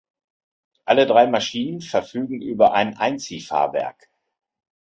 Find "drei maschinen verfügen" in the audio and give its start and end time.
1.05-2.41